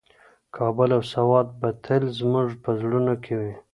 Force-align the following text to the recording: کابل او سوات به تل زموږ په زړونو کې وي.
کابل 0.55 0.89
او 0.97 1.01
سوات 1.13 1.47
به 1.59 1.69
تل 1.83 2.03
زموږ 2.19 2.47
په 2.63 2.69
زړونو 2.79 3.13
کې 3.23 3.33
وي. 3.39 3.53